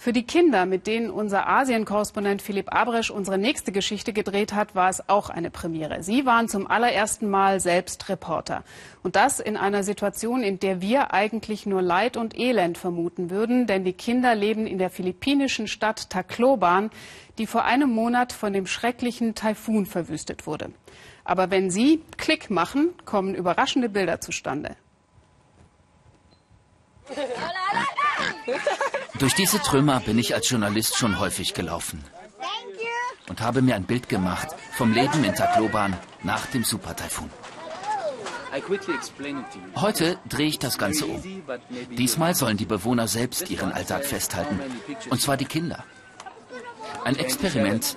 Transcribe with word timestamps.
Für 0.00 0.12
die 0.12 0.22
Kinder, 0.22 0.64
mit 0.64 0.86
denen 0.86 1.10
unser 1.10 1.48
Asien-Korrespondent 1.48 2.40
Philipp 2.40 2.72
Abresch 2.72 3.10
unsere 3.10 3.36
nächste 3.36 3.72
Geschichte 3.72 4.12
gedreht 4.12 4.52
hat, 4.52 4.76
war 4.76 4.88
es 4.88 5.08
auch 5.08 5.28
eine 5.28 5.50
Premiere. 5.50 6.04
Sie 6.04 6.24
waren 6.24 6.48
zum 6.48 6.68
allerersten 6.68 7.28
Mal 7.28 7.58
selbst 7.58 8.08
Reporter. 8.08 8.62
Und 9.02 9.16
das 9.16 9.40
in 9.40 9.56
einer 9.56 9.82
Situation, 9.82 10.44
in 10.44 10.60
der 10.60 10.80
wir 10.80 11.12
eigentlich 11.12 11.66
nur 11.66 11.82
Leid 11.82 12.16
und 12.16 12.38
Elend 12.38 12.78
vermuten 12.78 13.28
würden, 13.28 13.66
denn 13.66 13.82
die 13.82 13.92
Kinder 13.92 14.36
leben 14.36 14.68
in 14.68 14.78
der 14.78 14.90
philippinischen 14.90 15.66
Stadt 15.66 16.10
Tacloban, 16.10 16.90
die 17.38 17.48
vor 17.48 17.64
einem 17.64 17.90
Monat 17.90 18.32
von 18.32 18.52
dem 18.52 18.68
schrecklichen 18.68 19.34
Taifun 19.34 19.84
verwüstet 19.84 20.46
wurde. 20.46 20.70
Aber 21.24 21.50
wenn 21.50 21.72
Sie 21.72 22.04
Klick 22.18 22.50
machen, 22.50 22.90
kommen 23.04 23.34
überraschende 23.34 23.88
Bilder 23.88 24.20
zustande. 24.20 24.76
Durch 29.18 29.34
diese 29.34 29.58
Trümmer 29.58 30.00
bin 30.00 30.18
ich 30.18 30.34
als 30.34 30.48
Journalist 30.48 30.96
schon 30.96 31.18
häufig 31.18 31.54
gelaufen 31.54 32.04
und 33.28 33.40
habe 33.40 33.62
mir 33.62 33.74
ein 33.74 33.84
Bild 33.84 34.08
gemacht 34.08 34.48
vom 34.72 34.92
Leben 34.92 35.24
in 35.24 35.34
Tacloban 35.34 35.96
nach 36.22 36.46
dem 36.46 36.64
Supertaifun. 36.64 37.30
Heute 39.76 40.18
drehe 40.28 40.46
ich 40.46 40.58
das 40.58 40.78
Ganze 40.78 41.06
um. 41.06 41.22
Diesmal 41.96 42.34
sollen 42.34 42.56
die 42.56 42.64
Bewohner 42.64 43.08
selbst 43.08 43.50
ihren 43.50 43.72
Alltag 43.72 44.04
festhalten, 44.04 44.58
und 45.10 45.20
zwar 45.20 45.36
die 45.36 45.44
Kinder. 45.44 45.84
Ein 47.04 47.16
Experiment 47.16 47.96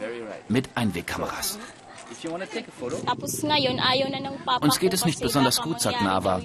mit 0.49 0.69
Einwegkameras. 0.75 1.57
Uns 4.61 4.79
geht 4.79 4.93
es 4.93 5.05
nicht 5.05 5.21
besonders 5.21 5.61
gut, 5.61 5.79
sagt 5.79 6.01
Nava. 6.01 6.41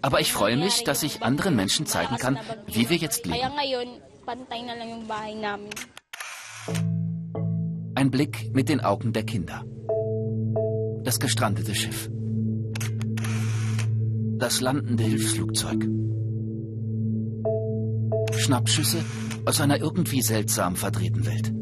Aber 0.00 0.20
ich 0.20 0.32
freue 0.32 0.56
mich, 0.56 0.84
dass 0.84 1.02
ich 1.02 1.22
anderen 1.22 1.56
Menschen 1.56 1.86
zeigen 1.86 2.16
kann, 2.16 2.38
wie 2.66 2.88
wir 2.88 2.96
jetzt 2.96 3.26
leben. 3.26 3.40
Ein 7.94 8.10
Blick 8.10 8.54
mit 8.54 8.68
den 8.68 8.82
Augen 8.82 9.14
der 9.14 9.24
Kinder. 9.24 9.64
Das 11.02 11.18
gestrandete 11.18 11.74
Schiff. 11.74 12.10
Das 14.38 14.60
landende 14.60 15.04
Hilfsflugzeug. 15.04 15.88
Schnappschüsse 18.36 19.02
aus 19.46 19.62
einer 19.62 19.80
irgendwie 19.80 20.20
seltsam 20.20 20.76
verdrehten 20.76 21.24
Welt. 21.24 21.54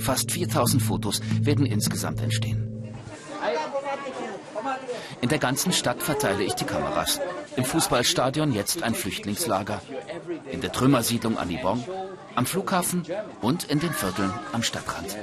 Fast 0.00 0.30
4000 0.30 0.80
Fotos 0.80 1.20
werden 1.40 1.66
insgesamt 1.66 2.22
entstehen. 2.22 2.68
In 5.22 5.28
der 5.28 5.38
ganzen 5.38 5.72
Stadt 5.72 6.04
verteile 6.04 6.44
ich 6.44 6.54
die 6.54 6.66
Kameras. 6.66 7.20
Im 7.56 7.64
Fußballstadion 7.64 8.52
jetzt 8.52 8.82
ein 8.82 8.94
Flüchtlingslager. 8.94 9.80
In 10.50 10.60
der 10.60 10.72
Trümmersiedlung 10.72 11.38
Anibong, 11.38 11.84
am 12.34 12.46
Flughafen 12.46 13.04
und 13.40 13.64
in 13.64 13.80
den 13.80 13.92
Vierteln 13.92 14.32
am 14.52 14.62
Stadtrand. 14.62 15.16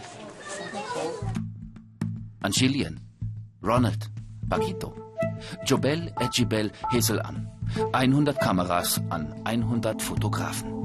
Angelien, 2.41 2.99
Ronald, 3.63 4.09
Paquito, 4.49 4.93
Jobel 5.65 6.13
Ejibel 6.19 6.71
Hesel 6.89 7.21
an. 7.21 7.51
100 7.91 8.39
Kameras 8.39 9.01
an 9.09 9.35
100 9.43 10.01
Fotografen. 10.01 10.77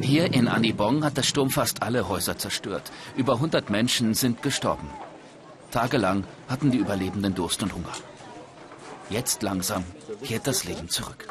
Hier 0.00 0.32
in 0.34 0.48
Anibong 0.48 1.04
hat 1.04 1.16
der 1.16 1.22
Sturm 1.22 1.50
fast 1.50 1.82
alle 1.82 2.08
Häuser 2.08 2.36
zerstört. 2.36 2.92
Über 3.16 3.34
100 3.34 3.70
Menschen 3.70 4.14
sind 4.14 4.42
gestorben. 4.42 4.90
Tagelang 5.74 6.22
hatten 6.48 6.70
die 6.70 6.78
Überlebenden 6.78 7.34
Durst 7.34 7.60
und 7.64 7.74
Hunger. 7.74 7.92
Jetzt 9.10 9.42
langsam 9.42 9.82
kehrt 10.22 10.46
das 10.46 10.62
Leben 10.62 10.88
zurück. 10.88 11.26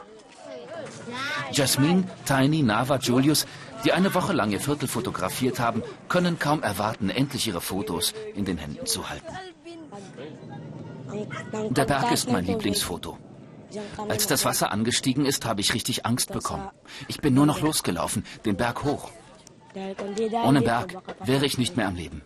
Jasmin, 1.54 2.10
Tiny, 2.26 2.62
Nava, 2.62 2.98
Julius, 2.98 3.46
die 3.86 3.94
eine 3.94 4.14
Woche 4.14 4.34
lang 4.34 4.52
ihr 4.52 4.60
Viertel 4.60 4.90
fotografiert 4.90 5.62
haben, 5.62 5.82
können 6.10 6.40
kaum 6.40 6.62
erwarten, 6.62 7.10
endlich 7.10 7.48
ihre 7.48 7.62
Fotos 7.62 8.14
in 8.36 8.44
den 8.44 8.58
Händen 8.58 8.86
zu 8.86 9.10
halten. 9.10 9.34
Der 11.70 11.86
Berg 11.86 12.12
ist 12.12 12.30
mein 12.30 12.46
Lieblingsfoto. 12.46 13.18
Als 14.10 14.28
das 14.28 14.44
Wasser 14.44 14.74
angestiegen 14.74 15.26
ist, 15.26 15.46
habe 15.46 15.62
ich 15.62 15.74
richtig 15.74 16.06
Angst 16.06 16.34
bekommen. 16.34 16.70
Ich 17.08 17.22
bin 17.22 17.34
nur 17.34 17.46
noch 17.46 17.62
losgelaufen, 17.62 18.26
den 18.44 18.58
Berg 18.58 18.84
hoch. 18.84 19.10
Ohne 20.44 20.62
Berg 20.62 20.98
wäre 21.24 21.46
ich 21.46 21.58
nicht 21.58 21.78
mehr 21.78 21.88
am 21.88 21.96
Leben. 21.96 22.22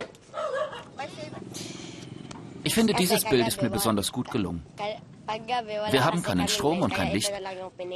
Ich 2.68 2.74
finde, 2.74 2.92
dieses 2.92 3.24
Bild 3.24 3.48
ist 3.48 3.62
mir 3.62 3.70
besonders 3.70 4.12
gut 4.12 4.30
gelungen. 4.30 4.62
Wir 5.90 6.04
haben 6.04 6.22
keinen 6.22 6.48
Strom 6.48 6.82
und 6.82 6.92
kein 6.92 7.12
Licht, 7.14 7.32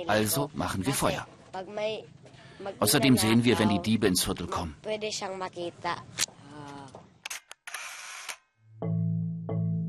also 0.06 0.50
machen 0.54 0.86
wir 0.86 0.94
Feuer. 0.94 1.26
Außerdem 2.80 3.18
sehen 3.18 3.44
wir, 3.44 3.58
wenn 3.58 3.68
die 3.68 3.82
Diebe 3.82 4.06
ins 4.06 4.24
Viertel 4.24 4.46
kommen. 4.46 4.74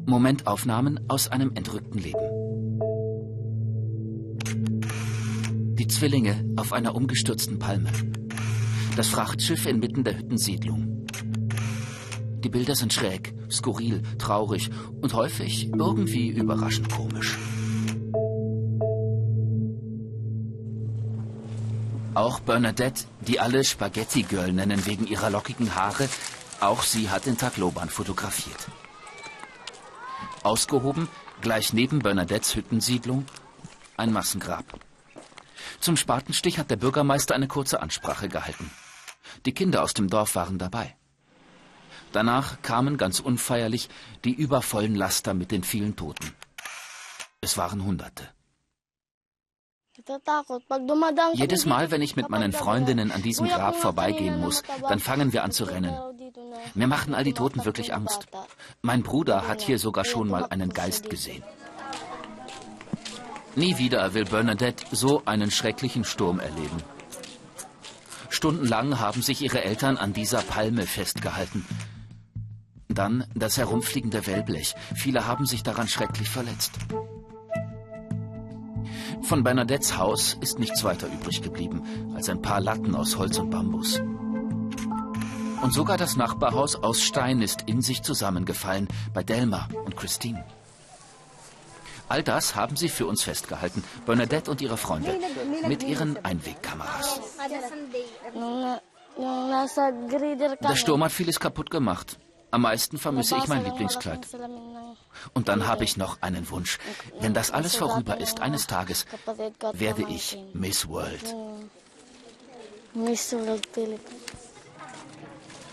Momentaufnahmen 0.05 0.99
aus 1.07 1.29
einem 1.29 1.55
entrückten 1.55 1.99
Leben. 1.99 2.27
Die 5.79 5.87
Zwillinge 5.87 6.43
auf 6.57 6.73
einer 6.73 6.93
umgestürzten 6.93 7.57
Palme. 7.57 7.89
Das 8.97 9.07
Frachtschiff 9.07 9.65
inmitten 9.65 10.03
der 10.03 10.17
Hüttensiedlung. 10.17 10.92
Die 12.43 12.49
Bilder 12.49 12.75
sind 12.75 12.91
schräg, 12.91 13.33
skurril, 13.49 14.03
traurig 14.17 14.69
und 15.01 15.13
häufig 15.13 15.69
irgendwie 15.69 16.27
überraschend 16.27 16.91
komisch. 16.91 17.37
Auch 22.15 22.41
Bernadette, 22.41 23.05
die 23.21 23.39
alle 23.39 23.63
Spaghetti 23.63 24.23
Girl 24.23 24.51
nennen 24.51 24.85
wegen 24.85 25.07
ihrer 25.07 25.29
lockigen 25.29 25.73
Haare, 25.73 26.09
auch 26.59 26.83
sie 26.83 27.09
hat 27.09 27.25
den 27.25 27.37
Tagloban 27.37 27.89
fotografiert. 27.89 28.67
Ausgehoben, 30.43 31.07
gleich 31.41 31.73
neben 31.73 31.99
Bernadettes 31.99 32.55
Hüttensiedlung, 32.55 33.25
ein 33.95 34.11
Massengrab. 34.11 34.65
Zum 35.79 35.97
Spatenstich 35.97 36.59
hat 36.59 36.69
der 36.69 36.75
Bürgermeister 36.75 37.35
eine 37.35 37.47
kurze 37.47 37.81
Ansprache 37.81 38.27
gehalten. 38.27 38.69
Die 39.45 39.53
Kinder 39.53 39.81
aus 39.81 39.93
dem 39.93 40.09
Dorf 40.09 40.35
waren 40.35 40.57
dabei. 40.57 40.95
Danach 42.13 42.61
kamen 42.61 42.97
ganz 42.97 43.19
unfeierlich 43.19 43.89
die 44.23 44.33
übervollen 44.33 44.95
Laster 44.95 45.33
mit 45.33 45.51
den 45.51 45.63
vielen 45.63 45.95
Toten. 45.95 46.31
Es 47.41 47.57
waren 47.57 47.83
Hunderte. 47.83 48.29
Jedes 51.33 51.65
Mal, 51.65 51.91
wenn 51.91 52.01
ich 52.01 52.15
mit 52.15 52.29
meinen 52.29 52.51
Freundinnen 52.51 53.11
an 53.11 53.21
diesem 53.21 53.47
Grab 53.47 53.75
vorbeigehen 53.75 54.39
muss, 54.39 54.63
dann 54.87 54.99
fangen 54.99 55.33
wir 55.33 55.43
an 55.43 55.51
zu 55.51 55.65
rennen. 55.65 55.95
Mir 56.73 56.87
machen 56.87 57.13
all 57.13 57.23
die 57.23 57.33
Toten 57.33 57.65
wirklich 57.65 57.93
Angst. 57.93 58.27
Mein 58.81 59.03
Bruder 59.03 59.47
hat 59.47 59.61
hier 59.61 59.79
sogar 59.79 60.05
schon 60.05 60.29
mal 60.29 60.45
einen 60.45 60.69
Geist 60.69 61.09
gesehen. 61.09 61.43
Nie 63.55 63.77
wieder 63.77 64.13
will 64.13 64.25
Bernadette 64.25 64.85
so 64.91 65.21
einen 65.25 65.51
schrecklichen 65.51 66.05
Sturm 66.05 66.39
erleben. 66.39 66.81
Stundenlang 68.29 68.99
haben 68.99 69.21
sich 69.21 69.41
ihre 69.41 69.63
Eltern 69.63 69.97
an 69.97 70.11
dieser 70.11 70.41
Palme 70.41 70.87
festgehalten, 70.87 71.65
dann 72.93 73.25
das 73.35 73.57
herumfliegende 73.57 74.25
Wellblech. 74.27 74.75
Viele 74.95 75.27
haben 75.27 75.45
sich 75.45 75.63
daran 75.63 75.87
schrecklich 75.87 76.29
verletzt. 76.29 76.71
Von 79.21 79.43
Bernadettes 79.43 79.97
Haus 79.97 80.37
ist 80.41 80.59
nichts 80.59 80.83
weiter 80.83 81.07
übrig 81.07 81.41
geblieben 81.41 82.13
als 82.15 82.29
ein 82.29 82.41
paar 82.41 82.59
Latten 82.59 82.95
aus 82.95 83.17
Holz 83.17 83.37
und 83.37 83.49
Bambus. 83.49 84.01
Und 85.61 85.73
sogar 85.73 85.97
das 85.97 86.17
Nachbarhaus 86.17 86.75
aus 86.75 87.01
Stein 87.01 87.41
ist 87.41 87.63
in 87.67 87.81
sich 87.81 88.01
zusammengefallen 88.01 88.89
bei 89.13 89.23
Delma 89.23 89.69
und 89.85 89.95
Christine. 89.95 90.43
All 92.09 92.21
das 92.21 92.55
haben 92.55 92.75
sie 92.75 92.89
für 92.89 93.07
uns 93.07 93.23
festgehalten, 93.23 93.83
Bernadette 94.05 94.51
und 94.51 94.61
ihre 94.61 94.77
Freunde, 94.77 95.17
mit 95.67 95.83
ihren 95.83 96.23
Einwegkameras. 96.23 97.21
Der 100.61 100.75
Sturm 100.75 101.03
hat 101.03 101.11
vieles 101.11 101.39
kaputt 101.39 101.69
gemacht. 101.71 102.19
Am 102.53 102.61
meisten 102.61 102.99
vermisse 102.99 103.35
ich 103.37 103.47
mein 103.47 103.63
Lieblingskleid. 103.65 104.27
Und 105.33 105.47
dann 105.47 105.65
habe 105.65 105.83
ich 105.83 105.97
noch 105.97 106.21
einen 106.21 106.51
Wunsch. 106.51 106.77
Wenn 107.19 107.33
das 107.33 107.49
alles 107.49 107.75
vorüber 107.75 108.19
ist, 108.19 108.41
eines 108.41 108.67
Tages 108.67 109.07
werde 109.73 110.05
ich 110.07 110.37
Miss 110.53 110.87
World. 110.87 111.35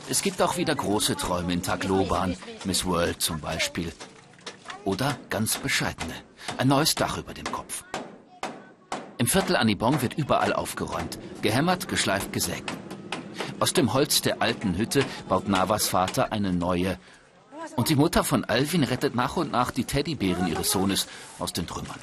Es 0.09 0.23
gibt 0.23 0.41
auch 0.41 0.57
wieder 0.57 0.75
große 0.75 1.17
Träume 1.17 1.53
in 1.53 1.63
Tagloban, 1.63 2.35
Miss 2.65 2.87
World 2.87 3.21
zum 3.21 3.41
Beispiel. 3.41 3.93
Oder 4.87 5.19
ganz 5.29 5.59
bescheidene. 5.59 6.15
Ein 6.57 6.69
neues 6.69 6.95
Dach 6.95 7.19
über 7.19 7.35
dem 7.35 7.53
Kopf. 7.53 7.85
Im 9.19 9.27
Viertel 9.27 9.57
Anibong 9.57 10.01
wird 10.01 10.15
überall 10.17 10.55
aufgeräumt, 10.55 11.19
gehämmert, 11.43 11.89
geschleift, 11.89 12.33
gesägt. 12.33 12.73
Aus 13.61 13.73
dem 13.75 13.93
Holz 13.93 14.23
der 14.23 14.41
alten 14.41 14.77
Hütte 14.77 15.05
baut 15.29 15.49
Navas 15.49 15.87
Vater 15.87 16.33
eine 16.33 16.53
neue. 16.53 16.99
Und 17.77 17.91
die 17.91 17.95
Mutter 17.95 18.25
von 18.25 18.45
Alvin 18.45 18.85
rettet 18.85 19.15
nach 19.15 19.37
und 19.37 19.53
nach 19.53 19.71
die 19.71 19.85
Teddybären 19.85 20.49
ihres 20.49 20.71
Sohnes 20.71 21.07
aus 21.39 21.53
den 21.53 21.67
Trümmern. 21.67 21.99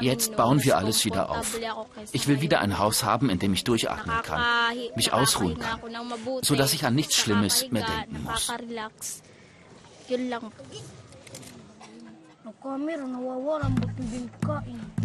Jetzt 0.00 0.36
bauen 0.36 0.62
wir 0.64 0.76
alles 0.76 1.04
wieder 1.04 1.30
auf. 1.30 1.58
Ich 2.12 2.26
will 2.26 2.40
wieder 2.40 2.60
ein 2.60 2.78
Haus 2.78 3.04
haben, 3.04 3.30
in 3.30 3.38
dem 3.38 3.52
ich 3.54 3.64
durchatmen 3.64 4.16
kann, 4.22 4.42
mich 4.96 5.12
ausruhen 5.12 5.58
kann, 5.58 5.80
sodass 6.42 6.72
ich 6.74 6.84
an 6.84 6.94
nichts 6.94 7.16
Schlimmes 7.16 7.70
mehr 7.70 7.86
denken 7.86 8.24
muss. 8.24 8.52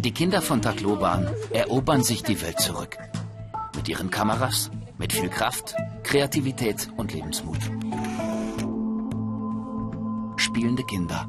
Die 0.00 0.12
Kinder 0.12 0.42
von 0.42 0.62
Tacloban 0.62 1.30
erobern 1.50 2.02
sich 2.02 2.22
die 2.22 2.40
Welt 2.42 2.60
zurück. 2.60 2.98
Mit 3.84 3.90
ihren 3.90 4.10
Kameras, 4.10 4.70
mit 4.96 5.12
viel 5.12 5.28
Kraft, 5.28 5.74
Kreativität 6.04 6.88
und 6.96 7.12
Lebensmut. 7.12 7.58
Spielende 10.38 10.82
Kinder. 10.84 11.28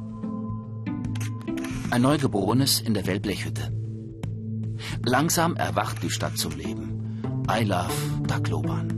Ein 1.90 2.00
Neugeborenes 2.00 2.80
in 2.80 2.94
der 2.94 3.06
Wellblechhütte. 3.06 3.70
Langsam 5.04 5.56
erwacht 5.56 6.02
die 6.02 6.08
Stadt 6.08 6.38
zum 6.38 6.56
Leben. 6.56 7.20
I 7.46 7.62
love 7.62 7.92
Tacloban. 8.26 8.88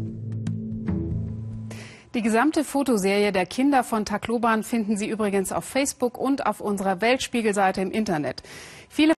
Die 2.14 2.22
gesamte 2.22 2.62
Fotoserie 2.62 3.32
der 3.32 3.46
Kinder 3.46 3.82
von 3.82 4.04
Tacloban 4.04 4.62
finden 4.62 4.96
Sie 4.96 5.08
übrigens 5.08 5.50
auf 5.50 5.64
Facebook 5.64 6.16
und 6.16 6.46
auf 6.46 6.60
unserer 6.60 7.00
Weltspiegelseite 7.00 7.80
im 7.80 7.90
Internet. 7.90 8.44
Viele 8.88 9.17